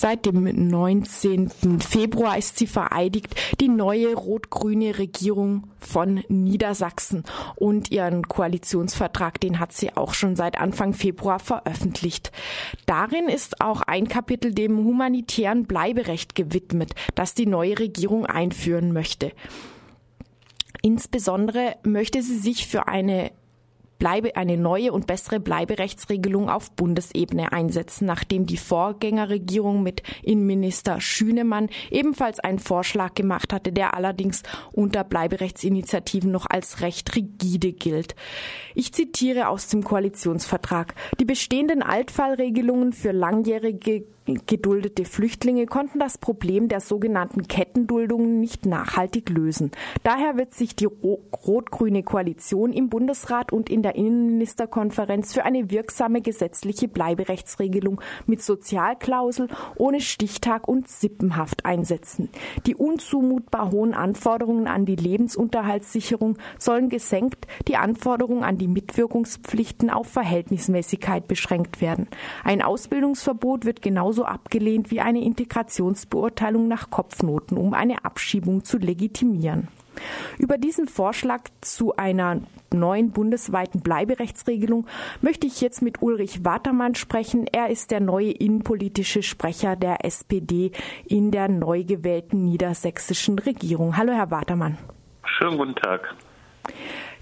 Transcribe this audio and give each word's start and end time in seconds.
Seit 0.00 0.26
dem 0.26 0.44
19. 0.44 1.80
Februar 1.80 2.38
ist 2.38 2.56
sie 2.56 2.68
vereidigt, 2.68 3.34
die 3.58 3.66
neue 3.66 4.14
rot-grüne 4.14 4.96
Regierung 4.96 5.64
von 5.80 6.22
Niedersachsen. 6.28 7.24
Und 7.56 7.90
ihren 7.90 8.22
Koalitionsvertrag, 8.22 9.40
den 9.40 9.58
hat 9.58 9.72
sie 9.72 9.96
auch 9.96 10.14
schon 10.14 10.36
seit 10.36 10.60
Anfang 10.60 10.92
Februar 10.92 11.40
veröffentlicht. 11.40 12.30
Darin 12.86 13.28
ist 13.28 13.60
auch 13.60 13.80
ein 13.82 14.06
Kapitel 14.06 14.54
dem 14.54 14.78
humanitären 14.84 15.64
Bleiberecht 15.64 16.36
gewidmet, 16.36 16.94
das 17.16 17.34
die 17.34 17.46
neue 17.46 17.80
Regierung 17.80 18.24
einführen 18.24 18.92
möchte. 18.92 19.32
Insbesondere 20.80 21.74
möchte 21.82 22.22
sie 22.22 22.38
sich 22.38 22.68
für 22.68 22.86
eine 22.86 23.32
bleibe 23.98 24.36
eine 24.36 24.56
neue 24.56 24.92
und 24.92 25.06
bessere 25.06 25.40
Bleiberechtsregelung 25.40 26.48
auf 26.48 26.70
Bundesebene 26.72 27.52
einsetzen, 27.52 28.06
nachdem 28.06 28.46
die 28.46 28.56
Vorgängerregierung 28.56 29.82
mit 29.82 30.02
Innenminister 30.22 31.00
Schünemann 31.00 31.68
ebenfalls 31.90 32.40
einen 32.40 32.58
Vorschlag 32.58 33.14
gemacht 33.14 33.52
hatte, 33.52 33.72
der 33.72 33.94
allerdings 33.94 34.42
unter 34.72 35.04
Bleiberechtsinitiativen 35.04 36.30
noch 36.30 36.46
als 36.48 36.80
recht 36.80 37.14
rigide 37.16 37.72
gilt. 37.72 38.14
Ich 38.74 38.92
zitiere 38.92 39.48
aus 39.48 39.68
dem 39.68 39.82
Koalitionsvertrag. 39.82 40.94
Die 41.18 41.24
bestehenden 41.24 41.82
Altfallregelungen 41.82 42.92
für 42.92 43.12
langjährige 43.12 44.04
geduldete 44.34 45.04
Flüchtlinge 45.04 45.66
konnten 45.66 45.98
das 45.98 46.18
Problem 46.18 46.68
der 46.68 46.80
sogenannten 46.80 47.48
Kettenduldungen 47.48 48.40
nicht 48.40 48.66
nachhaltig 48.66 49.30
lösen. 49.30 49.70
Daher 50.04 50.36
wird 50.36 50.54
sich 50.54 50.76
die 50.76 50.86
rot-grüne 50.86 52.02
Koalition 52.02 52.72
im 52.72 52.88
Bundesrat 52.88 53.52
und 53.52 53.70
in 53.70 53.82
der 53.82 53.94
Innenministerkonferenz 53.94 55.32
für 55.32 55.44
eine 55.44 55.70
wirksame 55.70 56.20
gesetzliche 56.20 56.88
Bleiberechtsregelung 56.88 58.00
mit 58.26 58.42
Sozialklausel 58.42 59.48
ohne 59.76 60.00
Stichtag 60.00 60.68
und 60.68 60.88
Sippenhaft 60.88 61.64
einsetzen. 61.64 62.28
Die 62.66 62.74
unzumutbar 62.74 63.70
hohen 63.70 63.94
Anforderungen 63.94 64.66
an 64.66 64.84
die 64.84 64.96
Lebensunterhaltssicherung 64.96 66.38
sollen 66.58 66.88
gesenkt, 66.88 67.46
die 67.66 67.76
Anforderungen 67.76 68.44
an 68.44 68.58
die 68.58 68.68
Mitwirkungspflichten 68.68 69.90
auf 69.90 70.08
Verhältnismäßigkeit 70.08 71.28
beschränkt 71.28 71.80
werden. 71.80 72.08
Ein 72.44 72.62
Ausbildungsverbot 72.62 73.64
wird 73.64 73.82
genauso 73.82 74.17
genauso 74.18 74.24
abgelehnt 74.24 74.90
wie 74.90 75.00
eine 75.00 75.22
Integrationsbeurteilung 75.22 76.66
nach 76.68 76.90
Kopfnoten, 76.90 77.56
um 77.56 77.74
eine 77.74 78.04
Abschiebung 78.04 78.64
zu 78.64 78.78
legitimieren. 78.78 79.68
Über 80.38 80.58
diesen 80.58 80.86
Vorschlag 80.86 81.42
zu 81.60 81.96
einer 81.96 82.40
neuen 82.72 83.10
bundesweiten 83.10 83.80
Bleiberechtsregelung 83.80 84.86
möchte 85.22 85.46
ich 85.46 85.60
jetzt 85.60 85.82
mit 85.82 86.02
Ulrich 86.02 86.44
Watermann 86.44 86.94
sprechen. 86.94 87.46
Er 87.46 87.68
ist 87.68 87.90
der 87.90 88.00
neue 88.00 88.30
innenpolitische 88.30 89.22
Sprecher 89.22 89.74
der 89.74 90.04
SPD 90.04 90.70
in 91.06 91.30
der 91.30 91.48
neu 91.48 91.82
gewählten 91.82 92.44
niedersächsischen 92.44 93.38
Regierung. 93.38 93.96
Hallo, 93.96 94.12
Herr 94.12 94.30
Watermann. 94.30 94.78
Schönen 95.24 95.58
guten 95.58 95.74
Tag. 95.74 96.14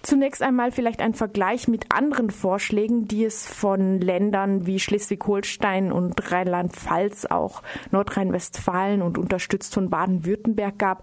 Zunächst 0.07 0.41
einmal 0.41 0.71
vielleicht 0.71 1.01
ein 1.01 1.15
Vergleich 1.15 1.67
mit 1.67 1.87
anderen 1.93 2.31
Vorschlägen, 2.31 3.09
die 3.09 3.25
es 3.25 3.45
von 3.45 4.01
Ländern 4.01 4.65
wie 4.65 4.79
Schleswig-Holstein 4.79 5.91
und 5.91 6.31
Rheinland-Pfalz, 6.31 7.27
auch 7.27 7.65
Nordrhein-Westfalen 7.91 9.03
und 9.03 9.19
unterstützt 9.19 9.75
von 9.75 9.91
Baden-Württemberg 9.91 10.79
gab. 10.79 11.03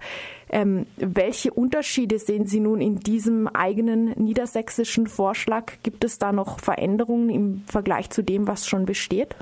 Ähm, 0.50 0.86
welche 0.96 1.52
Unterschiede 1.52 2.18
sehen 2.18 2.46
Sie 2.46 2.62
nun 2.62 2.80
in 2.80 3.02
diesem 3.02 3.50
eigenen 3.50 4.12
niedersächsischen 4.12 5.08
Vorschlag? 5.08 5.74
Gibt 5.84 6.06
es 6.06 6.18
da 6.18 6.31
noch 6.31 6.62
Veränderungen 6.62 7.30
im 7.30 7.64
Vergleich 7.66 8.09
zu 8.09 8.22
dem, 8.22 8.48
was 8.48 8.66
schon 8.68 8.86
besteht? 8.86 9.36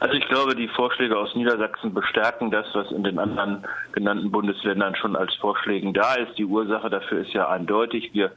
Also 0.00 0.14
ich 0.14 0.26
glaube, 0.28 0.54
die 0.54 0.68
Vorschläge 0.68 1.16
aus 1.16 1.34
Niedersachsen 1.34 1.94
bestärken 1.94 2.50
das, 2.50 2.66
was 2.74 2.90
in 2.90 3.04
den 3.04 3.18
anderen 3.18 3.64
genannten 3.92 4.30
Bundesländern 4.30 4.94
schon 4.96 5.16
als 5.16 5.34
Vorschlägen 5.36 5.92
da 5.92 6.14
ist. 6.14 6.36
Die 6.38 6.44
Ursache 6.44 6.90
dafür 6.90 7.20
ist 7.20 7.32
ja 7.32 7.48
eindeutig. 7.48 8.10
Wir 8.12 8.32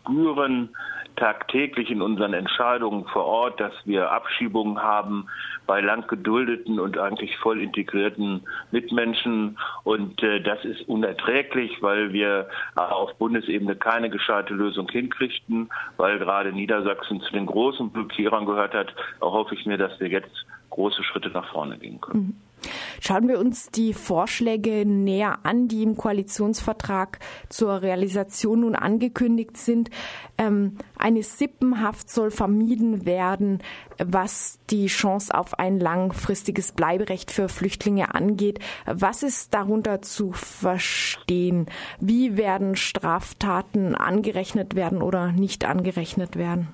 spüren 0.00 0.70
tagtäglich 1.16 1.90
in 1.90 2.02
unseren 2.02 2.34
Entscheidungen 2.34 3.04
vor 3.06 3.24
Ort, 3.24 3.60
dass 3.60 3.72
wir 3.84 4.10
Abschiebungen 4.10 4.82
haben 4.82 5.26
bei 5.66 5.80
lang 5.80 6.06
geduldeten 6.06 6.80
und 6.80 6.98
eigentlich 6.98 7.36
voll 7.38 7.60
integrierten 7.60 8.42
Mitmenschen. 8.70 9.58
Und 9.84 10.22
äh, 10.22 10.40
das 10.40 10.64
ist 10.64 10.88
unerträglich, 10.88 11.82
weil 11.82 12.12
wir 12.12 12.48
auf 12.74 13.14
Bundesebene 13.16 13.76
keine 13.76 14.10
gescheite 14.10 14.54
Lösung 14.54 14.88
hinkriegten, 14.90 15.70
weil 15.96 16.18
gerade 16.18 16.52
Niedersachsen 16.52 17.20
zu 17.20 17.32
den 17.32 17.46
großen 17.46 17.90
Blockierern 17.90 18.46
gehört 18.46 18.74
hat. 18.74 18.94
Auch 19.20 19.32
hoffe 19.32 19.54
ich 19.54 19.64
mir, 19.66 19.78
dass 19.78 19.98
wir 20.00 20.08
jetzt 20.08 20.46
große 20.74 21.04
Schritte 21.04 21.28
nach 21.28 21.50
vorne 21.52 21.78
gehen 21.78 22.00
können. 22.00 22.20
Mhm. 22.20 22.34
Schauen 23.00 23.28
wir 23.28 23.38
uns 23.38 23.70
die 23.70 23.92
Vorschläge 23.92 24.86
näher 24.86 25.40
an, 25.42 25.68
die 25.68 25.82
im 25.82 25.96
Koalitionsvertrag 25.96 27.18
zur 27.48 27.82
Realisation 27.82 28.60
nun 28.60 28.74
angekündigt 28.74 29.56
sind. 29.56 29.90
Ähm, 30.38 30.78
eine 30.96 31.22
Sippenhaft 31.22 32.10
soll 32.10 32.30
vermieden 32.30 33.04
werden, 33.04 33.62
was 34.02 34.58
die 34.70 34.86
Chance 34.86 35.34
auf 35.34 35.58
ein 35.58 35.78
langfristiges 35.78 36.72
Bleiberecht 36.72 37.30
für 37.30 37.48
Flüchtlinge 37.48 38.14
angeht. 38.14 38.58
Was 38.86 39.22
ist 39.22 39.52
darunter 39.54 40.02
zu 40.02 40.32
verstehen? 40.32 41.66
Wie 42.00 42.36
werden 42.36 42.74
Straftaten 42.76 43.94
angerechnet 43.94 44.74
werden 44.74 45.02
oder 45.02 45.30
nicht 45.30 45.66
angerechnet 45.66 46.36
werden? 46.36 46.68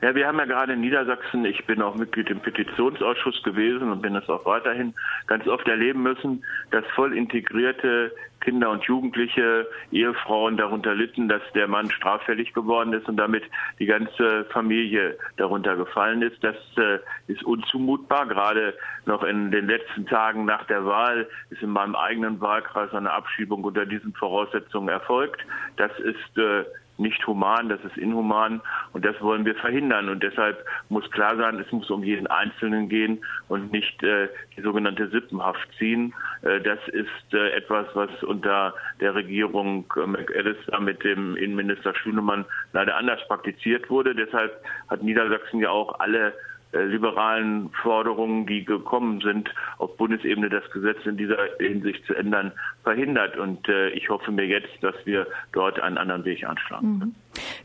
Ja, 0.00 0.14
wir 0.14 0.28
haben 0.28 0.38
ja 0.38 0.44
gerade 0.44 0.74
in 0.74 0.80
Niedersachsen, 0.80 1.44
ich 1.44 1.66
bin 1.66 1.82
auch 1.82 1.96
Mitglied 1.96 2.30
im 2.30 2.38
Petitionsausschuss 2.38 3.42
gewesen 3.42 3.90
und 3.90 4.00
bin 4.00 4.14
es 4.14 4.28
auch 4.28 4.46
weiterhin 4.46 4.94
ganz 5.26 5.48
oft 5.48 5.66
erleben 5.66 6.04
müssen, 6.04 6.44
dass 6.70 6.84
voll 6.94 7.16
integrierte 7.16 8.12
Kinder 8.40 8.70
und 8.70 8.84
Jugendliche, 8.84 9.66
Ehefrauen 9.90 10.56
darunter 10.56 10.94
litten, 10.94 11.28
dass 11.28 11.42
der 11.54 11.66
Mann 11.66 11.90
straffällig 11.90 12.52
geworden 12.54 12.92
ist 12.92 13.08
und 13.08 13.16
damit 13.16 13.42
die 13.80 13.86
ganze 13.86 14.44
Familie 14.46 15.18
darunter 15.36 15.74
gefallen 15.74 16.22
ist. 16.22 16.42
Das 16.44 16.56
äh, 16.76 17.00
ist 17.26 17.42
unzumutbar. 17.42 18.26
Gerade 18.28 18.74
noch 19.04 19.24
in 19.24 19.50
den 19.50 19.66
letzten 19.66 20.06
Tagen 20.06 20.44
nach 20.44 20.64
der 20.66 20.86
Wahl 20.86 21.28
ist 21.50 21.62
in 21.62 21.70
meinem 21.70 21.96
eigenen 21.96 22.40
Wahlkreis 22.40 22.92
eine 22.94 23.10
Abschiebung 23.10 23.64
unter 23.64 23.84
diesen 23.84 24.12
Voraussetzungen 24.14 24.88
erfolgt. 24.88 25.44
Das 25.76 25.90
ist 25.98 26.38
äh, 26.38 26.64
nicht 26.98 27.26
human, 27.26 27.68
das 27.68 27.80
ist 27.84 27.96
inhuman 27.96 28.60
und 28.92 29.04
das 29.04 29.20
wollen 29.20 29.44
wir 29.44 29.54
verhindern. 29.54 30.08
Und 30.08 30.22
deshalb 30.22 30.64
muss 30.88 31.08
klar 31.10 31.36
sein, 31.36 31.58
es 31.58 31.70
muss 31.72 31.90
um 31.90 32.02
jeden 32.02 32.26
Einzelnen 32.26 32.88
gehen 32.88 33.24
und 33.48 33.72
nicht 33.72 34.02
äh, 34.02 34.28
die 34.56 34.62
sogenannte 34.62 35.08
Sippenhaft 35.08 35.68
ziehen. 35.78 36.14
Äh, 36.42 36.60
das 36.60 36.78
ist 36.88 37.34
äh, 37.34 37.50
etwas, 37.50 37.86
was 37.94 38.10
unter 38.22 38.74
der 39.00 39.14
Regierung 39.14 39.84
äh, 39.96 40.06
McAllister 40.06 40.80
mit 40.80 41.02
dem 41.04 41.36
Innenminister 41.36 41.94
Schünemann 41.94 42.44
leider 42.72 42.96
anders 42.96 43.20
praktiziert 43.28 43.88
wurde. 43.90 44.14
Deshalb 44.14 44.62
hat 44.88 45.02
Niedersachsen 45.02 45.60
ja 45.60 45.70
auch 45.70 46.00
alle 46.00 46.34
liberalen 46.72 47.70
Forderungen, 47.82 48.46
die 48.46 48.64
gekommen 48.64 49.20
sind, 49.20 49.48
auf 49.78 49.96
Bundesebene 49.96 50.48
das 50.48 50.68
Gesetz 50.70 50.98
in 51.06 51.16
dieser 51.16 51.38
Hinsicht 51.58 52.04
zu 52.06 52.14
ändern, 52.14 52.52
verhindert. 52.82 53.36
Und 53.36 53.68
äh, 53.68 53.88
ich 53.90 54.08
hoffe 54.10 54.30
mir 54.32 54.46
jetzt, 54.46 54.82
dass 54.82 54.94
wir 55.04 55.26
dort 55.52 55.80
einen 55.80 55.98
anderen 55.98 56.24
Weg 56.24 56.44
anschlagen. 56.44 56.98
Mhm. 56.98 57.14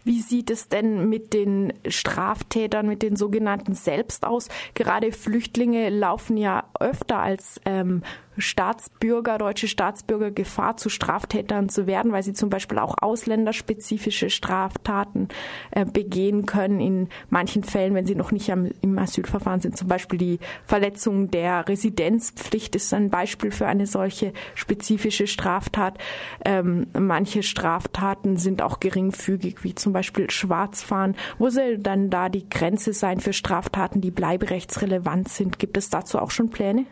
Wie 0.03 0.21
sieht 0.21 0.49
es 0.49 0.67
denn 0.67 1.09
mit 1.09 1.33
den 1.33 1.73
Straftätern, 1.87 2.87
mit 2.87 3.01
den 3.01 3.15
sogenannten 3.15 3.73
selbst 3.73 4.25
aus? 4.25 4.49
Gerade 4.73 5.11
Flüchtlinge 5.11 5.89
laufen 5.89 6.37
ja 6.37 6.65
öfter 6.79 7.19
als 7.19 7.59
ähm, 7.65 8.03
Staatsbürger, 8.37 9.37
deutsche 9.37 9.67
Staatsbürger 9.67 10.31
Gefahr, 10.31 10.77
zu 10.77 10.89
Straftätern 10.89 11.69
zu 11.69 11.87
werden, 11.87 12.11
weil 12.11 12.23
sie 12.23 12.33
zum 12.33 12.49
Beispiel 12.49 12.79
auch 12.79 12.95
ausländerspezifische 12.99 14.29
Straftaten 14.29 15.27
äh, 15.71 15.85
begehen 15.85 16.45
können. 16.45 16.79
In 16.79 17.09
manchen 17.29 17.63
Fällen, 17.63 17.93
wenn 17.93 18.05
sie 18.05 18.15
noch 18.15 18.31
nicht 18.31 18.51
am, 18.51 18.69
im 18.81 18.97
Asylverfahren 18.97 19.61
sind, 19.61 19.77
zum 19.77 19.87
Beispiel 19.87 20.17
die 20.17 20.39
Verletzung 20.65 21.29
der 21.29 21.67
Residenzpflicht 21.67 22.75
ist 22.75 22.93
ein 22.93 23.09
Beispiel 23.09 23.51
für 23.51 23.67
eine 23.67 23.85
solche 23.85 24.33
spezifische 24.55 25.27
Straftat. 25.27 25.97
Ähm, 26.43 26.87
manche 26.97 27.43
Straftaten 27.43 28.37
sind 28.37 28.61
auch 28.61 28.79
geringfügig, 28.79 29.52
wie 29.61 29.75
zum 29.75 29.93
Beispiel 29.93 30.29
Schwarzfahren. 30.29 31.15
Wo 31.37 31.49
soll 31.49 31.77
dann 31.77 32.09
da 32.09 32.29
die 32.29 32.47
Grenze 32.49 32.93
sein 32.93 33.19
für 33.19 33.33
Straftaten, 33.33 34.01
die 34.01 34.11
bleiberechtsrelevant 34.11 35.27
sind? 35.29 35.59
Gibt 35.59 35.77
es 35.77 35.89
dazu 35.89 36.19
auch 36.19 36.31
schon 36.31 36.49
Pläne? 36.49 36.85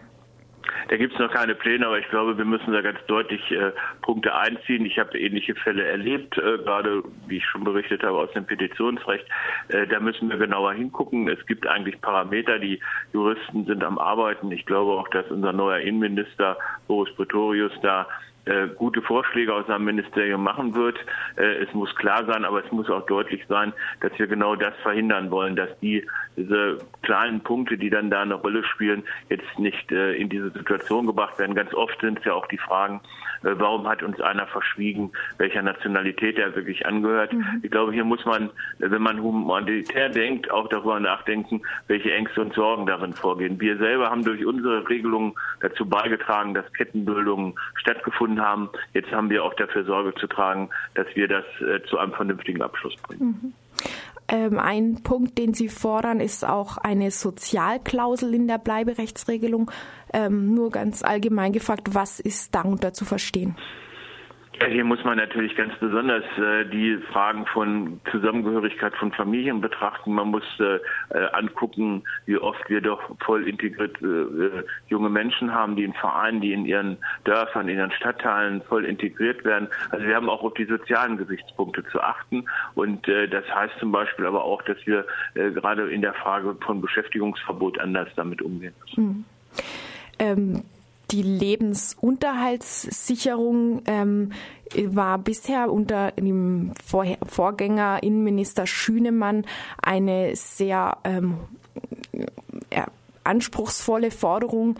Da 0.89 0.97
gibt 0.97 1.13
es 1.13 1.19
noch 1.19 1.31
keine 1.31 1.55
Pläne, 1.55 1.85
aber 1.85 1.99
ich 1.99 2.09
glaube, 2.09 2.37
wir 2.37 2.45
müssen 2.45 2.73
da 2.73 2.81
ganz 2.81 2.99
deutlich 3.07 3.41
äh, 3.51 3.71
Punkte 4.01 4.35
einziehen. 4.35 4.85
Ich 4.85 4.99
habe 4.99 5.17
ähnliche 5.17 5.55
Fälle 5.55 5.83
erlebt, 5.83 6.37
äh, 6.37 6.57
gerade 6.57 7.03
wie 7.27 7.37
ich 7.37 7.45
schon 7.45 7.63
berichtet 7.63 8.03
habe 8.03 8.17
aus 8.17 8.31
dem 8.33 8.45
Petitionsrecht. 8.45 9.25
Äh, 9.69 9.87
da 9.87 9.99
müssen 9.99 10.29
wir 10.29 10.37
genauer 10.37 10.73
hingucken. 10.73 11.27
Es 11.27 11.45
gibt 11.45 11.67
eigentlich 11.67 11.99
Parameter, 12.01 12.59
die 12.59 12.79
Juristen 13.13 13.65
sind 13.65 13.83
am 13.83 13.97
Arbeiten. 13.97 14.51
Ich 14.51 14.65
glaube 14.65 14.91
auch, 14.93 15.07
dass 15.09 15.29
unser 15.31 15.53
neuer 15.53 15.79
Innenminister 15.79 16.57
Boris 16.87 17.13
Pretorius 17.15 17.73
da 17.81 18.07
äh, 18.45 18.67
gute 18.75 19.01
Vorschläge 19.01 19.53
aus 19.53 19.67
seinem 19.67 19.85
Ministerium 19.85 20.43
machen 20.43 20.73
wird. 20.73 20.97
Äh, 21.37 21.63
es 21.63 21.73
muss 21.73 21.93
klar 21.95 22.25
sein, 22.25 22.45
aber 22.45 22.63
es 22.63 22.71
muss 22.71 22.89
auch 22.89 23.05
deutlich 23.05 23.45
sein, 23.47 23.73
dass 23.99 24.17
wir 24.17 24.27
genau 24.27 24.55
das 24.55 24.73
verhindern 24.81 25.31
wollen, 25.31 25.55
dass 25.55 25.69
die 25.79 26.05
diese 26.37 26.79
kleinen 27.03 27.41
Punkte, 27.41 27.77
die 27.77 27.89
dann 27.89 28.09
da 28.09 28.21
eine 28.21 28.35
Rolle 28.35 28.63
spielen, 28.63 29.03
jetzt 29.29 29.59
nicht 29.59 29.91
äh, 29.91 30.13
in 30.13 30.29
diese 30.29 30.49
Situation 30.51 31.05
gebracht 31.05 31.37
werden. 31.39 31.55
Ganz 31.55 31.73
oft 31.73 31.99
sind 32.01 32.19
es 32.19 32.25
ja 32.25 32.33
auch 32.33 32.47
die 32.47 32.57
Fragen, 32.57 33.01
warum 33.41 33.87
hat 33.87 34.03
uns 34.03 34.19
einer 34.21 34.47
verschwiegen, 34.47 35.11
welcher 35.37 35.61
Nationalität 35.61 36.37
er 36.37 36.55
wirklich 36.55 36.85
angehört. 36.85 37.33
Mhm. 37.33 37.61
Ich 37.63 37.71
glaube, 37.71 37.91
hier 37.91 38.03
muss 38.03 38.23
man, 38.25 38.49
wenn 38.79 39.01
man 39.01 39.21
humanitär 39.21 40.09
denkt, 40.09 40.51
auch 40.51 40.67
darüber 40.69 40.99
nachdenken, 40.99 41.61
welche 41.87 42.13
Ängste 42.13 42.41
und 42.41 42.53
Sorgen 42.53 42.85
darin 42.85 43.13
vorgehen. 43.13 43.59
Wir 43.59 43.77
selber 43.77 44.09
haben 44.09 44.23
durch 44.23 44.45
unsere 44.45 44.87
Regelungen 44.87 45.33
dazu 45.61 45.85
beigetragen, 45.85 46.53
dass 46.53 46.71
Kettenbildungen 46.73 47.55
stattgefunden 47.75 48.41
haben. 48.41 48.69
Jetzt 48.93 49.11
haben 49.11 49.29
wir 49.29 49.43
auch 49.43 49.53
dafür 49.55 49.83
Sorge 49.83 50.13
zu 50.15 50.27
tragen, 50.27 50.69
dass 50.93 51.07
wir 51.15 51.27
das 51.27 51.45
äh, 51.61 51.81
zu 51.83 51.97
einem 51.97 52.13
vernünftigen 52.13 52.61
Abschluss 52.61 52.95
bringen. 52.97 53.39
Mhm. 53.41 53.53
Ähm, 54.31 54.57
ein 54.59 55.03
Punkt, 55.03 55.37
den 55.37 55.53
Sie 55.53 55.67
fordern, 55.67 56.21
ist 56.21 56.45
auch 56.45 56.77
eine 56.77 57.11
Sozialklausel 57.11 58.33
in 58.33 58.47
der 58.47 58.59
Bleiberechtsregelung. 58.59 59.69
Ähm, 60.13 60.55
nur 60.55 60.71
ganz 60.71 61.03
allgemein 61.03 61.51
gefragt, 61.51 61.93
was 61.93 62.21
ist 62.21 62.55
darunter 62.55 62.93
zu 62.93 63.03
verstehen? 63.03 63.57
Hier 64.69 64.83
muss 64.83 65.03
man 65.03 65.17
natürlich 65.17 65.55
ganz 65.55 65.73
besonders 65.79 66.23
äh, 66.37 66.65
die 66.65 66.97
Fragen 67.11 67.45
von 67.47 67.99
Zusammengehörigkeit 68.11 68.95
von 68.95 69.11
Familien 69.11 69.59
betrachten. 69.59 70.13
Man 70.13 70.29
muss 70.29 70.43
äh, 70.59 70.75
äh 71.17 71.31
angucken, 71.33 72.03
wie 72.25 72.37
oft 72.37 72.69
wir 72.69 72.81
doch 72.81 73.01
voll 73.25 73.47
integrierte 73.47 74.05
äh, 74.05 74.63
junge 74.87 75.09
Menschen 75.09 75.53
haben, 75.53 75.75
die 75.75 75.83
in 75.83 75.93
Vereinen, 75.93 76.41
die 76.41 76.53
in 76.53 76.65
ihren 76.65 76.97
Dörfern, 77.23 77.69
in 77.69 77.77
ihren 77.77 77.91
Stadtteilen 77.91 78.61
voll 78.61 78.85
integriert 78.85 79.43
werden. 79.43 79.67
Also 79.89 80.05
wir 80.05 80.15
haben 80.15 80.29
auch 80.29 80.43
auf 80.43 80.53
die 80.53 80.65
sozialen 80.65 81.17
Gesichtspunkte 81.17 81.83
zu 81.91 81.99
achten. 82.01 82.45
Und 82.75 83.07
äh, 83.07 83.27
das 83.27 83.45
heißt 83.53 83.79
zum 83.79 83.91
Beispiel 83.91 84.25
aber 84.25 84.43
auch, 84.43 84.61
dass 84.63 84.77
wir 84.85 85.05
äh, 85.33 85.49
gerade 85.51 85.89
in 85.89 86.01
der 86.01 86.13
Frage 86.13 86.55
von 86.63 86.81
Beschäftigungsverbot 86.81 87.79
anders 87.79 88.09
damit 88.15 88.41
umgehen 88.41 88.73
müssen. 88.85 89.03
Mhm. 89.03 89.25
Ähm 90.19 90.63
die 91.11 91.23
Lebensunterhaltssicherung 91.23 93.81
ähm, 93.85 94.31
war 94.85 95.17
bisher 95.17 95.69
unter 95.71 96.11
dem 96.11 96.73
Vorgänger 97.27 98.03
Innenminister 98.03 98.65
Schünemann 98.65 99.45
eine 99.81 100.33
sehr 100.35 100.97
ähm, 101.03 101.39
anspruchsvolle 103.23 104.11
Forderung, 104.11 104.77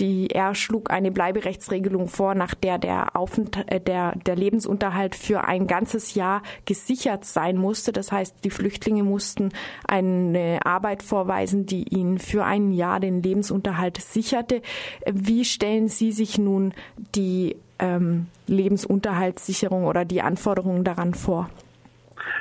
die, 0.00 0.30
er 0.30 0.54
schlug 0.54 0.90
eine 0.90 1.10
Bleiberechtsregelung 1.10 2.08
vor, 2.08 2.34
nach 2.34 2.54
der 2.54 2.78
der, 2.78 3.14
Aufent 3.16 3.56
äh, 3.70 3.80
der, 3.80 4.16
der 4.16 4.36
Lebensunterhalt 4.36 5.14
für 5.14 5.44
ein 5.44 5.66
ganzes 5.66 6.14
Jahr 6.14 6.42
gesichert 6.64 7.24
sein 7.24 7.56
musste. 7.56 7.92
Das 7.92 8.10
heißt, 8.10 8.36
die 8.44 8.50
Flüchtlinge 8.50 9.04
mussten 9.04 9.50
eine 9.86 10.60
Arbeit 10.64 11.02
vorweisen, 11.02 11.66
die 11.66 11.84
ihnen 11.94 12.18
für 12.18 12.44
ein 12.44 12.72
Jahr 12.72 13.00
den 13.00 13.22
Lebensunterhalt 13.22 13.98
sicherte. 13.98 14.62
Wie 15.06 15.44
stellen 15.44 15.88
Sie 15.88 16.12
sich 16.12 16.38
nun 16.38 16.72
die 17.14 17.56
ähm, 17.78 18.26
Lebensunterhaltssicherung 18.46 19.84
oder 19.84 20.04
die 20.04 20.22
Anforderungen 20.22 20.84
daran 20.84 21.14
vor? 21.14 21.50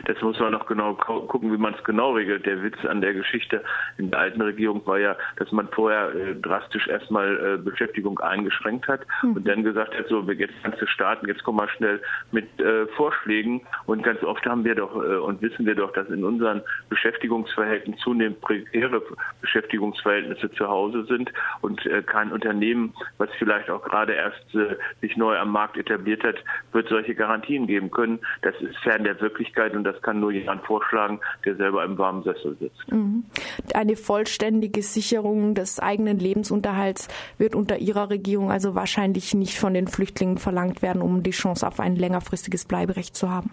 Das 0.06 0.22
muss 0.22 0.40
man 0.40 0.52
noch 0.52 0.66
genau 0.66 0.94
gucken, 0.94 1.52
wie 1.52 1.58
man 1.58 1.74
es 1.74 1.84
genau 1.84 2.14
regelt. 2.14 2.46
Der 2.46 2.64
Witz 2.64 2.84
an 2.86 3.02
der 3.02 3.14
Geschichte 3.14 3.64
in 3.98 4.12
der 4.12 4.20
alten 4.20 4.42
Regierung 4.42 4.86
war 4.86 5.00
ja, 5.00 5.16
dass 5.38 5.52
man 5.52 5.68
vorher 5.70 6.14
äh, 6.14 6.36
drastisch 6.36 6.88
erstmal 6.88 7.56
äh, 7.56 7.58
Beschäftigung 7.58 8.20
eingeschränkt 8.20 8.88
hat 8.88 9.02
mhm. 9.24 9.34
und 9.34 9.48
dann 9.48 9.64
gesagt 9.64 9.98
hat, 9.98 10.08
so, 10.08 10.22
jetzt 10.22 10.54
kannst 10.64 10.82
du 10.82 10.88
starten, 10.88 11.28
jetzt 11.28 11.44
komm 11.44 11.58
mal 11.58 11.70
schnell 11.70 12.02
mit 12.32 12.48
äh, 12.60 12.88
Vorschlägen. 12.88 13.62
Und 13.86 14.04
ganz 14.04 14.24
oft 14.24 14.46
haben 14.46 14.64
wir 14.64 14.76
doch 14.76 14.96
äh, 14.96 15.18
und 15.18 15.42
wissen 15.42 15.66
wir 15.66 15.76
doch, 15.76 15.94
dass 15.94 16.08
in 16.10 16.24
unseren 16.24 16.62
Beschäftigungsverhältnissen 16.90 18.00
zunehmend 18.00 18.42
prekäre 18.42 19.02
Beschäftigungsverhältnisse 19.42 20.52
zu 20.52 20.68
Hause 20.68 21.06
sind 21.06 21.32
und 21.62 21.86
äh, 21.86 22.02
kein 22.02 22.32
Unternehmen, 22.32 22.94
was 23.18 23.30
vielleicht 23.38 23.70
auch 23.70 23.84
gerade 23.84 24.14
erst 24.14 24.56
äh, 24.56 24.76
sich 25.02 25.18
neu 25.18 25.38
am 25.38 25.52
Markt 25.52 25.78
etabliert 25.78 26.24
hat, 26.24 26.36
wird 26.72 26.90
solche 26.90 27.16
Garantien 27.16 27.68
geben 27.68 27.92
können. 27.92 28.20
Das 28.42 28.56
ist 28.62 28.78
fern 28.80 29.04
der 29.04 29.20
Wirklichkeit 29.22 29.69
und 29.76 29.84
das 29.84 30.02
kann 30.02 30.20
nur 30.20 30.32
jemand 30.32 30.64
vorschlagen, 30.66 31.20
der 31.46 31.56
selber 31.56 31.84
im 31.84 31.98
warmen 31.98 32.24
Sessel 32.24 32.56
sitzt. 32.60 32.92
Mhm. 32.92 33.26
Eine 33.74 33.96
vollständige 33.96 34.82
Sicherung 34.82 35.56
des 35.56 35.80
eigenen 35.80 36.20
Lebensunterhalts 36.20 37.08
wird 37.38 37.56
unter 37.56 37.78
Ihrer 37.78 38.10
Regierung 38.10 38.52
also 38.52 38.76
wahrscheinlich 38.76 39.34
nicht 39.34 39.58
von 39.58 39.74
den 39.74 39.88
Flüchtlingen 39.88 40.38
verlangt 40.38 40.82
werden, 40.82 41.02
um 41.02 41.24
die 41.24 41.32
Chance 41.32 41.68
auf 41.68 41.80
ein 41.80 41.96
längerfristiges 41.96 42.66
Bleiberecht 42.66 43.16
zu 43.16 43.30
haben. 43.30 43.52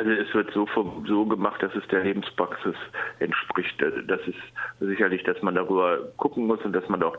Also 0.00 0.12
es 0.12 0.32
wird 0.32 0.50
so, 0.54 0.66
so 1.06 1.26
gemacht, 1.26 1.62
dass 1.62 1.74
es 1.74 1.86
der 1.88 2.02
Lebenspraxis 2.02 2.74
entspricht. 3.18 3.82
Also 3.82 4.00
das 4.00 4.20
ist 4.26 4.38
sicherlich, 4.80 5.22
dass 5.24 5.42
man 5.42 5.54
darüber 5.54 5.98
gucken 6.16 6.46
muss 6.46 6.58
und 6.62 6.72
dass 6.72 6.88
man 6.88 7.02
auch 7.02 7.18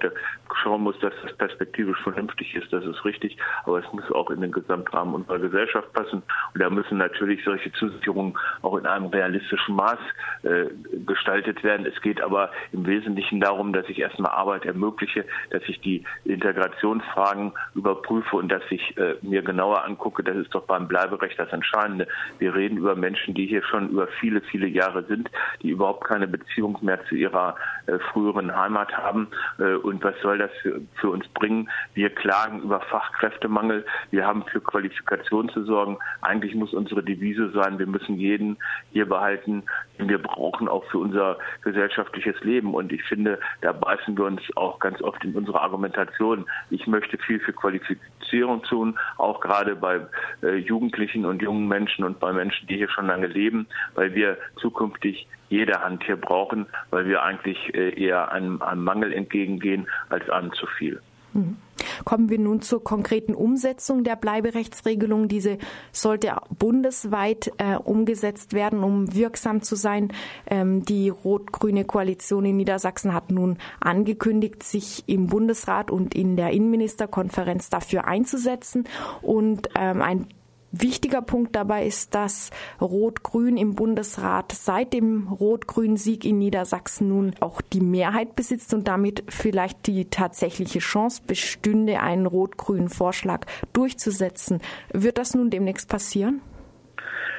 schauen 0.64 0.82
muss, 0.82 0.98
dass 1.00 1.14
das 1.22 1.32
perspektivisch 1.38 2.02
vernünftig 2.02 2.56
ist. 2.56 2.74
Das 2.74 2.84
ist 2.84 3.06
richtig, 3.06 3.38
aber 3.66 3.86
es 3.86 3.94
muss 3.94 4.12
auch 4.12 4.32
in 4.32 4.42
den 4.42 4.52
Gesamtrahmen 4.52 5.14
unserer 5.14 5.38
Gesellschaft 5.38 5.94
passen. 5.94 6.24
Und 6.56 6.60
da 6.60 6.72
müssen 6.72 6.98
natürlich 6.98 7.44
solche 7.44 7.72
Zusicherungen 7.74 8.36
auch 8.64 8.76
in 8.78 8.88
einem 8.88 9.06
realistischen 9.06 9.76
Maß 9.76 10.00
äh, 10.42 10.66
gestaltet 11.06 11.64
werden. 11.64 11.86
Es 11.86 12.02
geht 12.02 12.20
aber 12.20 12.50
im 12.72 12.88
Wesentlichen 12.88 13.42
darum, 13.42 13.74
dass 13.74 13.88
ich 13.90 14.00
erstmal 14.00 14.32
Arbeit 14.32 14.66
ermögliche, 14.66 15.26
dass 15.52 15.62
ich 15.68 15.80
die 15.82 16.04
Integrationsfragen 16.26 17.52
überprüfe 17.76 18.38
und 18.38 18.50
dass 18.50 18.64
ich 18.72 18.98
äh, 18.98 19.18
mir 19.22 19.44
genauer 19.44 19.86
angucke. 19.86 20.24
Das 20.24 20.36
ist 20.36 20.56
doch 20.56 20.64
beim 20.64 20.88
Bleiberecht 20.88 21.38
das 21.38 21.54
Entscheidende. 21.54 22.08
Wir 22.40 22.56
reden 22.56 22.71
reden 22.72 22.78
über 22.78 22.96
Menschen, 22.96 23.34
die 23.34 23.46
hier 23.46 23.64
schon 23.64 23.90
über 23.90 24.08
viele, 24.20 24.42
viele 24.42 24.68
Jahre 24.68 25.04
sind, 25.04 25.30
die 25.62 25.70
überhaupt 25.70 26.06
keine 26.06 26.28
Beziehung 26.28 26.78
mehr 26.82 27.04
zu 27.06 27.16
ihrer 27.16 27.56
äh, 27.88 28.00
früheren 28.12 28.56
Heimat 28.56 28.92
haben. 28.98 29.28
Äh, 29.60 29.76
und 29.76 30.04
was 30.04 30.16
soll 30.22 30.38
das 30.38 30.52
für, 30.62 30.82
für, 30.96 31.10
uns 31.10 31.28
bringen? 31.30 31.70
Wir 31.94 32.10
klagen 32.10 32.62
über 32.62 32.80
Fachkräftemangel. 32.82 33.86
Wir 34.12 34.26
haben 34.26 34.44
für 34.52 34.62
Qualifikation 34.62 35.50
zu 35.50 35.64
sorgen. 35.64 35.98
Eigentlich 36.22 36.56
muss 36.56 36.74
unsere 36.74 37.04
Devise 37.04 37.52
sein, 37.52 37.80
wir 37.80 37.88
müssen 37.88 38.18
jeden 38.18 38.58
hier 38.92 39.08
behalten, 39.08 39.64
den 40.00 40.10
wir 40.10 40.20
brauchen, 40.20 40.68
auch 40.68 40.84
für 40.86 41.00
unser 41.00 41.38
gesellschaftliches 41.64 42.40
Leben. 42.42 42.74
Und 42.74 42.92
ich 42.92 43.04
finde, 43.04 43.40
da 43.62 43.72
beißen 43.72 44.18
wir 44.18 44.26
uns 44.26 44.42
auch 44.56 44.80
ganz 44.80 45.02
oft 45.02 45.24
in 45.24 45.34
unsere 45.36 45.62
Argumentation. 45.62 46.46
Ich 46.70 46.88
möchte 46.88 47.18
viel 47.18 47.40
für 47.40 47.54
Qualifizierung 47.54 48.64
tun, 48.64 48.98
auch 49.18 49.42
gerade 49.42 49.76
bei 49.76 50.02
äh, 50.44 50.56
Jugendlichen 50.56 51.26
und 51.26 51.42
jungen 51.42 51.68
Menschen 51.68 52.04
und 52.04 52.20
bei 52.20 52.32
Menschen, 52.32 52.61
Menschen, 52.62 52.68
die 52.68 52.78
hier 52.78 52.90
schon 52.90 53.08
lange 53.08 53.28
leben, 53.28 53.68
weil 53.96 54.14
wir 54.14 54.38
zukünftig 54.60 55.28
jede 55.50 55.82
Hand 55.82 56.04
hier 56.06 56.16
brauchen, 56.16 56.68
weil 56.90 57.06
wir 57.08 57.24
eigentlich 57.24 57.74
äh, 57.74 57.90
eher 58.02 58.32
einem, 58.32 58.62
einem 58.62 58.84
Mangel 58.84 59.14
entgegengehen 59.14 59.88
als 60.10 60.30
einem 60.30 60.54
zu 60.54 60.66
viel. 60.78 61.02
Mhm. 61.34 61.58
Kommen 62.06 62.30
wir 62.30 62.40
nun 62.40 62.62
zur 62.62 62.84
konkreten 62.84 63.34
Umsetzung 63.34 64.04
der 64.04 64.16
Bleiberechtsregelung. 64.16 65.28
Diese 65.28 65.58
sollte 65.92 66.36
bundesweit 66.58 67.52
äh, 67.58 67.76
umgesetzt 67.76 68.54
werden, 68.54 68.84
um 68.84 69.14
wirksam 69.14 69.62
zu 69.62 69.76
sein. 69.76 70.10
Ähm, 70.46 70.84
die 70.86 71.10
rot-grüne 71.10 71.86
Koalition 71.86 72.46
in 72.46 72.58
Niedersachsen 72.58 73.14
hat 73.14 73.32
nun 73.32 73.58
angekündigt, 73.80 74.64
sich 74.64 75.04
im 75.08 75.28
Bundesrat 75.28 75.90
und 75.90 76.14
in 76.14 76.36
der 76.36 76.52
Innenministerkonferenz 76.52 77.70
dafür 77.70 78.06
einzusetzen. 78.08 78.88
Und 79.22 79.70
ähm, 79.78 80.02
ein 80.02 80.28
Wichtiger 80.72 81.22
Punkt 81.22 81.56
dabei 81.56 81.86
ist, 81.86 82.16
dass 82.16 82.50
Rot-Grün 82.80 83.58
im 83.58 83.76
Bundesrat 83.76 84.54
seit 84.54 84.94
dem 84.94 85.28
rot-grünen 85.28 85.98
Sieg 85.98 86.24
in 86.24 86.38
Niedersachsen 86.38 87.10
nun 87.10 87.34
auch 87.42 87.62
die 87.62 87.82
Mehrheit 87.82 88.36
besitzt 88.36 88.74
und 88.74 88.88
damit 88.88 89.24
vielleicht 89.28 89.88
die 89.88 90.10
tatsächliche 90.10 90.80
Chance 90.80 91.24
bestünde, 91.28 92.00
einen 92.00 92.26
rot-grünen 92.26 92.90
Vorschlag 92.90 93.46
durchzusetzen. 93.74 94.62
Wird 94.94 95.18
das 95.18 95.36
nun 95.36 95.50
demnächst 95.50 95.90
passieren? 95.90 96.42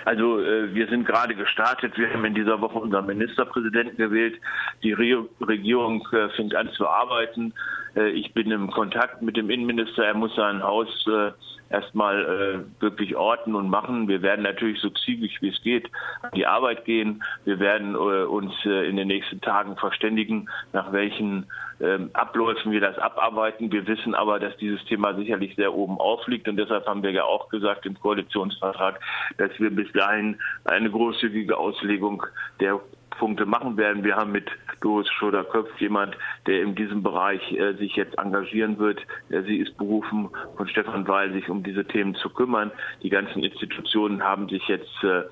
Also 0.05 0.41
äh, 0.41 0.75
wir 0.75 0.89
sind 0.89 1.07
gerade 1.07 1.35
gestartet. 1.35 1.97
Wir 1.97 2.13
haben 2.13 2.25
in 2.25 2.35
dieser 2.35 2.61
Woche 2.61 2.79
unseren 2.79 3.07
Ministerpräsidenten 3.07 3.97
gewählt. 3.97 4.41
Die 4.83 4.93
Re 4.93 5.27
Regierung 5.41 6.07
äh, 6.13 6.29
fängt 6.31 6.55
an 6.55 6.71
zu 6.73 6.89
arbeiten. 6.89 7.55
Äh, 7.97 8.11
ich 8.11 8.33
bin 8.35 8.51
im 8.51 8.71
Kontakt 8.71 9.23
mit 9.23 9.37
dem 9.37 9.51
Innenminister. 9.51 10.05
Er 10.05 10.15
muss 10.15 10.35
sein 10.35 10.63
Haus 10.63 10.89
äh, 11.07 11.33
erstmal 11.71 12.65
äh, 12.79 12.83
wirklich 12.83 13.17
orten 13.17 13.55
und 13.55 13.69
machen. 13.69 14.09
Wir 14.09 14.23
werden 14.23 14.43
natürlich 14.43 14.81
so 14.81 14.91
zügig 14.91 15.41
wie 15.41 15.49
es 15.49 15.63
geht 15.63 15.91
an 16.23 16.31
die 16.35 16.47
Arbeit 16.47 16.85
gehen. 16.85 17.23
Wir 17.45 17.59
werden 17.61 17.97
uns 17.97 18.53
in 18.65 18.97
den 18.97 19.09
nächsten 19.09 19.41
Tagen 19.41 19.77
verständigen, 19.77 20.49
nach 20.73 20.93
welchen 20.93 21.47
ähm, 21.81 22.11
Abläufen 22.13 22.73
wir 22.73 22.81
das 22.81 22.99
abarbeiten. 22.99 23.73
Wir 23.73 23.87
wissen 23.87 24.15
aber, 24.15 24.39
dass 24.39 24.57
dieses 24.59 24.85
Thema 24.85 25.15
sicherlich 25.15 25.57
sehr 25.57 25.75
oben 25.75 25.99
aufliegt 25.99 26.49
und 26.49 26.57
deshalb 26.57 26.87
haben 26.87 27.03
wir 27.03 27.11
ja 27.11 27.25
auch 27.25 27.49
gesagt 27.49 27.87
im 27.87 27.99
Koalitionsvertrag, 27.99 29.01
dass 29.39 29.51
wir 29.59 29.71
bis 29.71 29.91
dahin 29.93 30.39
eine 30.65 30.91
großzügige 30.91 31.57
Auslegung 31.57 32.25
der 32.61 32.81
Punkte 33.23 33.47
machen 33.47 33.77
werden. 33.77 34.03
Wir 34.03 34.17
haben 34.17 34.33
mit 34.33 34.51
Doris 34.81 35.09
Schröder-Köpf 35.13 35.81
jemand, 35.81 36.17
der 36.49 36.61
in 36.63 36.75
diesem 36.75 37.05
Bereich 37.05 37.53
äh, 37.53 37.75
sich 37.75 37.95
jetzt 37.95 38.19
engagieren 38.19 38.81
wird. 38.81 38.99
Äh, 39.29 39.43
sie 39.43 39.59
ist 39.59 39.77
berufen 39.77 40.29
von 40.57 40.67
Stefan 40.67 41.07
Weil, 41.07 41.33
sich 41.33 41.49
um 41.49 41.63
diese 41.63 41.85
Themen 41.85 42.17
zu 42.17 42.31
kümmern. 42.31 42.73
Die 43.05 43.11
ganzen 43.11 43.45
Institutionen 43.45 44.25
haben 44.25 44.49
sich 44.49 44.67
jetzt 44.67 45.05
äh, 45.05 45.23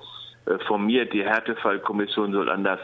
äh, 0.45 0.57
formiert. 0.67 1.11
Die 1.11 1.25
Härtefallkommission 1.25 2.31
soll 2.31 2.49
anders 2.49 2.79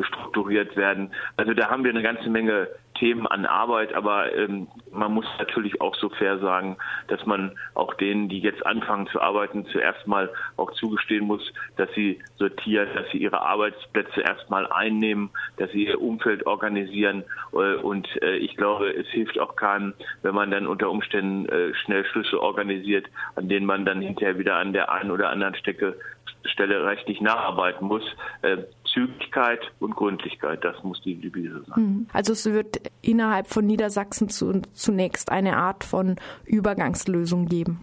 strukturiert 0.00 0.76
werden. 0.76 1.10
Also 1.36 1.54
da 1.54 1.68
haben 1.68 1.82
wir 1.82 1.90
eine 1.90 2.02
ganze 2.02 2.30
Menge 2.30 2.68
Themen 3.02 3.26
an 3.26 3.46
Arbeit, 3.46 3.94
aber 3.94 4.32
ähm, 4.32 4.68
man 4.92 5.12
muss 5.12 5.26
natürlich 5.40 5.80
auch 5.80 5.96
so 5.96 6.08
fair 6.08 6.38
sagen, 6.38 6.76
dass 7.08 7.26
man 7.26 7.50
auch 7.74 7.94
denen, 7.94 8.28
die 8.28 8.38
jetzt 8.38 8.64
anfangen 8.64 9.08
zu 9.08 9.20
arbeiten, 9.20 9.66
zuerst 9.72 10.06
mal 10.06 10.30
auch 10.56 10.70
zugestehen 10.74 11.26
muss, 11.26 11.42
dass 11.76 11.92
sie 11.94 12.20
sortieren, 12.36 12.88
dass 12.94 13.10
sie 13.10 13.18
ihre 13.18 13.40
Arbeitsplätze 13.40 14.20
erstmal 14.20 14.70
einnehmen, 14.70 15.30
dass 15.56 15.72
sie 15.72 15.86
ihr 15.86 16.00
Umfeld 16.00 16.46
organisieren. 16.46 17.24
Äh, 17.52 17.74
und 17.74 18.06
äh, 18.22 18.36
ich 18.36 18.56
glaube, 18.56 18.88
es 18.90 19.08
hilft 19.08 19.36
auch 19.40 19.56
keinem, 19.56 19.94
wenn 20.22 20.36
man 20.36 20.52
dann 20.52 20.68
unter 20.68 20.88
Umständen 20.88 21.46
äh, 21.46 21.74
schnell 21.74 22.04
Schlüsse 22.04 22.40
organisiert, 22.40 23.06
an 23.34 23.48
denen 23.48 23.66
man 23.66 23.84
dann 23.84 24.00
hinterher 24.00 24.38
wieder 24.38 24.54
an 24.54 24.72
der 24.72 24.92
einen 24.92 25.10
oder 25.10 25.30
anderen 25.30 25.56
Stecke 25.56 25.96
Stelle 26.44 26.84
rechtlich 26.84 27.20
nacharbeiten 27.20 27.86
muss. 27.86 28.02
Zügigkeit 28.92 29.60
und 29.80 29.96
Gründlichkeit, 29.96 30.64
das 30.64 30.82
muss 30.82 31.00
die 31.02 31.14
Devise 31.16 31.64
sein. 31.66 31.76
Hm. 31.76 32.06
Also 32.12 32.32
es 32.32 32.44
wird 32.46 32.80
innerhalb 33.00 33.48
von 33.48 33.66
Niedersachsen 33.66 34.28
zu, 34.28 34.62
zunächst 34.74 35.30
eine 35.30 35.56
Art 35.56 35.84
von 35.84 36.16
Übergangslösung 36.44 37.46
geben. 37.46 37.80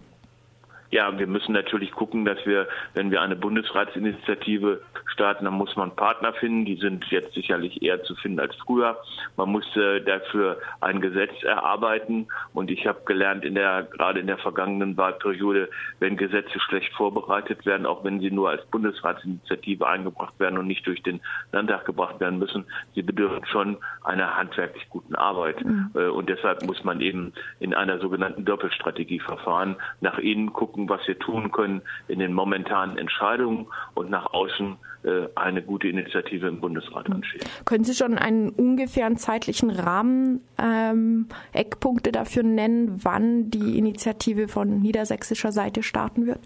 Ja, 0.90 1.16
wir 1.16 1.26
müssen 1.26 1.52
natürlich 1.52 1.92
gucken, 1.92 2.24
dass 2.24 2.44
wir, 2.44 2.66
wenn 2.94 3.10
wir 3.10 3.22
eine 3.22 3.36
Bundesratsinitiative 3.36 4.82
starten, 5.06 5.44
dann 5.44 5.54
muss 5.54 5.76
man 5.76 5.94
Partner 5.94 6.32
finden. 6.32 6.64
Die 6.64 6.76
sind 6.76 7.04
jetzt 7.10 7.34
sicherlich 7.34 7.82
eher 7.82 8.02
zu 8.02 8.14
finden 8.16 8.40
als 8.40 8.56
früher. 8.56 8.98
Man 9.36 9.50
muss 9.50 9.64
äh, 9.76 10.00
dafür 10.00 10.58
ein 10.80 11.00
Gesetz 11.00 11.42
erarbeiten. 11.42 12.28
Und 12.54 12.70
ich 12.70 12.86
habe 12.86 13.00
gelernt, 13.04 13.44
in 13.44 13.54
der, 13.54 13.82
gerade 13.84 14.20
in 14.20 14.26
der 14.26 14.38
vergangenen 14.38 14.96
Wahlperiode, 14.96 15.68
wenn 15.98 16.16
Gesetze 16.16 16.58
schlecht 16.58 16.92
vorbereitet 16.94 17.66
werden, 17.66 17.86
auch 17.86 18.02
wenn 18.02 18.20
sie 18.20 18.30
nur 18.30 18.50
als 18.50 18.64
Bundesratsinitiative 18.66 19.86
eingebracht 19.86 20.38
werden 20.38 20.58
und 20.58 20.66
nicht 20.66 20.86
durch 20.86 21.02
den 21.02 21.20
Landtag 21.52 21.84
gebracht 21.84 22.18
werden 22.20 22.38
müssen, 22.38 22.64
sie 22.94 23.02
bedürfen 23.02 23.44
schon 23.46 23.76
einer 24.02 24.36
handwerklich 24.36 24.88
guten 24.88 25.14
Arbeit. 25.14 25.64
Mhm. 25.64 25.90
Äh, 25.94 26.08
und 26.08 26.28
deshalb 26.28 26.64
muss 26.64 26.82
man 26.84 27.00
eben 27.00 27.32
in 27.60 27.74
einer 27.74 27.98
sogenannten 27.98 28.44
Doppelstrategie 28.44 29.20
verfahren, 29.20 29.76
nach 30.00 30.18
innen 30.18 30.52
gucken, 30.52 30.79
gucken, 30.80 30.88
was 30.88 31.06
wir 31.06 31.18
tun 31.18 31.50
können 31.50 31.82
in 32.08 32.18
den 32.18 32.32
momentanen 32.32 32.98
Entscheidungen 32.98 33.66
und 33.94 34.10
nach 34.10 34.32
außen 34.32 34.76
äh, 35.02 35.28
eine 35.34 35.62
gute 35.62 35.88
Initiative 35.88 36.48
im 36.48 36.60
Bundesrat 36.60 37.06
hm. 37.06 37.16
anschieben. 37.16 37.46
Können 37.64 37.84
Sie 37.84 37.94
schon 37.94 38.18
einen 38.18 38.50
ungefähren 38.50 39.16
zeitlichen 39.16 39.70
Rahmen, 39.70 40.40
ähm, 40.58 41.28
Eckpunkte 41.52 42.12
dafür 42.12 42.42
nennen, 42.42 43.00
wann 43.02 43.50
die 43.50 43.78
Initiative 43.78 44.48
von 44.48 44.80
niedersächsischer 44.80 45.52
Seite 45.52 45.82
starten 45.82 46.26
wird? 46.26 46.40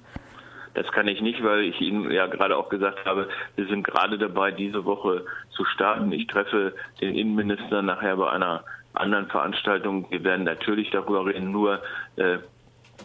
Das 0.75 0.91
kann 0.91 1.07
ich 1.07 1.21
nicht, 1.21 1.43
weil 1.45 1.61
ich 1.61 1.81
Ihnen 1.81 2.11
ja 2.11 2.27
gerade 2.27 2.57
auch 2.57 2.69
gesagt 2.69 3.05
habe, 3.05 3.29
wir 3.55 3.67
sind 3.67 3.85
gerade 3.85 4.19
dabei, 4.19 4.51
diese 4.51 4.85
Woche 4.85 5.25
zu 5.51 5.65
starten. 5.65 6.11
Ich 6.11 6.27
treffe 6.27 6.75
den 7.01 7.15
Innenminister 7.15 7.81
nachher 7.81 8.17
bei 8.17 8.29
einer 8.31 8.65
anderen 8.93 9.29
Veranstaltung. 9.29 10.07
Wir 10.11 10.25
werden 10.25 10.45
natürlich 10.45 10.91
darüber 10.91 11.27
reden, 11.27 11.53
nur, 11.53 11.81
äh, 12.17 12.39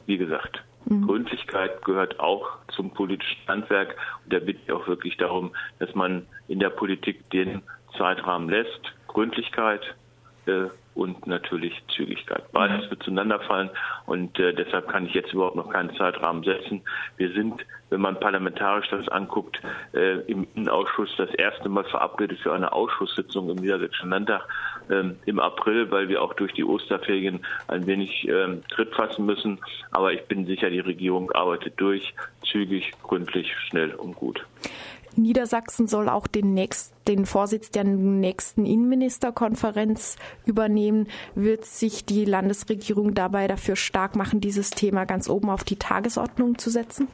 wie 0.07 0.17
gesagt, 0.17 0.63
Mhm. 0.89 1.05
Gründlichkeit 1.05 1.83
gehört 1.85 2.19
auch 2.19 2.57
zum 2.75 2.91
politischen 2.91 3.47
Handwerk. 3.47 3.95
Und 4.23 4.33
da 4.33 4.39
bitte 4.39 4.59
ich 4.65 4.71
auch 4.71 4.87
wirklich 4.87 5.17
darum, 5.17 5.51
dass 5.79 5.93
man 5.95 6.25
in 6.47 6.59
der 6.59 6.69
Politik 6.69 7.29
den 7.29 7.61
Zeitrahmen 7.97 8.49
lässt. 8.49 8.81
Gründlichkeit 9.07 9.81
und 10.99 11.27
natürlich 11.27 11.73
Zügigkeit. 11.95 12.51
Beides 12.51 12.89
wird 12.89 13.01
zueinander 13.03 13.39
fallen 13.39 13.69
und 14.05 14.37
äh, 14.37 14.53
deshalb 14.53 14.89
kann 14.89 15.05
ich 15.05 15.13
jetzt 15.13 15.33
überhaupt 15.33 15.55
noch 15.55 15.69
keinen 15.69 15.95
Zeitrahmen 15.95 16.43
setzen. 16.43 16.81
Wir 17.15 17.31
sind, 17.31 17.65
wenn 17.89 18.01
man 18.01 18.19
parlamentarisch 18.19 18.89
das 18.89 19.07
anguckt, 19.07 19.61
äh, 19.93 20.19
im 20.21 20.45
Innenausschuss 20.55 21.09
das 21.17 21.33
erste 21.35 21.69
Mal 21.69 21.85
verabredet 21.85 22.39
für 22.39 22.53
eine 22.53 22.73
Ausschusssitzung 22.73 23.49
im 23.49 23.55
Niedersächsischen 23.57 24.09
Landtag 24.09 24.45
ähm, 24.89 25.15
im 25.25 25.39
April, 25.39 25.89
weil 25.89 26.09
wir 26.09 26.21
auch 26.21 26.33
durch 26.33 26.53
die 26.53 26.65
Osterferien 26.65 27.45
ein 27.67 27.87
wenig 27.87 28.27
ähm, 28.27 28.63
Tritt 28.67 28.93
fassen 28.93 29.25
müssen. 29.25 29.59
Aber 29.91 30.11
ich 30.11 30.25
bin 30.25 30.45
sicher, 30.45 30.69
die 30.69 30.79
Regierung 30.79 31.31
arbeitet 31.31 31.75
durch, 31.77 32.13
zügig, 32.43 32.91
gründlich, 33.03 33.55
schnell 33.67 33.93
und 33.93 34.15
gut. 34.15 34.45
Niedersachsen 35.21 35.87
soll 35.87 36.09
auch 36.09 36.27
den, 36.27 36.53
nächst, 36.53 36.93
den 37.07 37.25
Vorsitz 37.25 37.71
der 37.71 37.83
nächsten 37.83 38.65
Innenministerkonferenz 38.65 40.17
übernehmen. 40.45 41.07
Wird 41.35 41.65
sich 41.65 42.05
die 42.05 42.25
Landesregierung 42.25 43.13
dabei 43.13 43.47
dafür 43.47 43.75
stark 43.75 44.15
machen, 44.15 44.41
dieses 44.41 44.71
Thema 44.71 45.05
ganz 45.05 45.29
oben 45.29 45.49
auf 45.49 45.63
die 45.63 45.77
Tagesordnung 45.77 46.57
zu 46.57 46.69
setzen? 46.69 47.07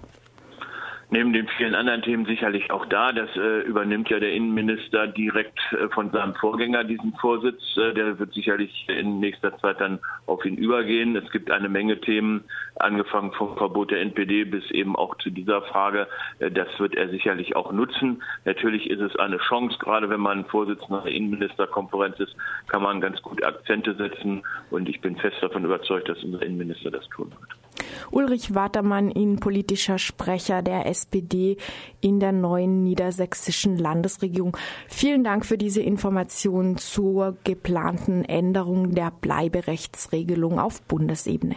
Neben 1.10 1.34
den 1.34 1.48
vielen 1.48 1.76
anderen 1.76 2.02
Themen 2.02 2.26
sicherlich 2.26 2.72
auch 2.72 2.86
da. 2.86 3.12
Das 3.12 3.30
äh, 3.36 3.62
übernimmt 3.62 4.10
ja 4.10 4.20
der 4.20 4.34
Innenminister 4.34 5.08
direkt 5.08 5.60
äh, 5.72 5.88
von 5.90 6.12
seinem 6.12 6.36
Vorgänger 6.36 6.84
diesen 6.84 7.14
Vorsitz. 7.14 7.62
Äh, 7.78 7.94
der 7.94 8.18
wird 8.20 8.34
sicherlich 8.34 8.88
in 8.90 9.20
nächster 9.20 9.58
Zeit 9.60 9.80
dann 9.80 10.00
auf 10.26 10.46
ihn 10.46 10.56
übergehen. 10.56 11.16
Es 11.16 11.30
gibt 11.32 11.52
eine 11.52 11.70
Menge 11.70 12.00
Themen, 12.02 12.44
angefangen 12.76 13.32
vom 13.34 13.56
Verbot 13.58 13.92
der 13.92 14.02
NPD 14.02 14.46
bis 14.46 14.70
eben 14.72 14.96
auch 14.96 15.16
zu 15.18 15.30
dieser 15.30 15.62
Frage. 15.64 16.08
Äh, 16.40 16.52
das 16.52 16.68
wird 16.80 16.96
er 16.96 17.10
sicherlich 17.10 17.56
auch 17.56 17.72
nutzen. 17.72 18.24
Natürlich 18.46 18.90
ist 18.90 19.02
es 19.02 19.16
eine 19.18 19.38
Chance, 19.38 19.78
gerade 19.80 20.10
wenn 20.10 20.22
man 20.22 20.46
Vorsitzender 20.46 21.02
der 21.02 21.14
Innenministerkonferenz 21.14 22.20
ist, 22.20 22.36
kann 22.68 22.82
man 22.82 23.02
ganz 23.02 23.22
gut 23.22 23.44
Akzente 23.44 23.96
setzen. 23.96 24.44
Und 24.72 24.90
ich 24.90 25.02
bin 25.02 25.16
fest 25.18 25.38
davon 25.42 25.66
überzeugt, 25.66 26.10
dass 26.10 26.24
unser 26.24 26.42
Innenminister 26.42 26.92
das 26.92 27.08
tun 27.10 27.32
wird. 27.32 27.65
Ulrich 28.12 28.54
Watermann, 28.54 29.12
innenpolitischer 29.12 29.98
Sprecher 29.98 30.62
der 30.62 30.86
SPD 30.86 31.58
in 32.02 32.20
der 32.20 32.32
neuen 32.32 32.84
niedersächsischen 32.84 33.78
Landesregierung. 33.78 34.56
Vielen 34.88 35.24
Dank 35.24 35.46
für 35.46 35.58
diese 35.58 35.82
Informationen 35.82 36.78
zur 36.78 37.38
geplanten 37.44 38.26
Änderung 38.26 38.92
der 38.92 39.12
Bleiberechtsregelung 39.12 40.60
auf 40.60 40.82
Bundesebene. 40.84 41.56